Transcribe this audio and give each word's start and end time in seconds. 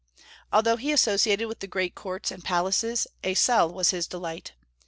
Although 0.51 0.77
he 0.77 0.91
associated 0.91 1.47
with 1.47 1.59
the 1.59 1.67
great 1.67 1.91
in 1.91 1.95
courts 1.95 2.31
and 2.31 2.43
palaces, 2.43 3.05
a 3.23 3.35
cell 3.35 3.71
was 3.71 3.91
his 3.91 4.07
delight. 4.07 4.53